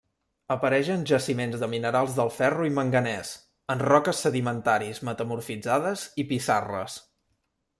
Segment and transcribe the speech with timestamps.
[0.53, 3.33] Apareix en jaciments de minerals del ferro i manganès,
[3.75, 6.99] en roques sedimentaris metamorfitzades i pissarres.